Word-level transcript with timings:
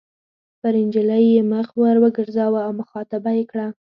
پر 0.59 0.73
نجلۍ 0.87 1.23
یې 1.35 1.41
مخ 1.51 1.67
ور 1.81 1.95
وګرځاوه 2.03 2.59
او 2.65 2.71
مخاطبه 2.81 3.31
یې 3.39 3.45
کړه. 3.51 3.67